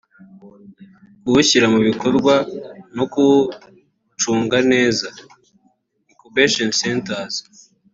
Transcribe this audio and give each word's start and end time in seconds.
kuwushyira 1.23 1.65
mu 1.73 1.79
bikorwa 1.87 2.33
no 2.95 3.05
kuwucunga 3.11 4.57
neza 4.71 5.07
(incubation 6.11 6.69
centers) 6.81 7.35